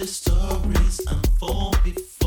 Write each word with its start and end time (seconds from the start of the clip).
the 0.00 0.06
stories 0.06 0.98
unfold 1.08 1.76
before. 1.84 2.19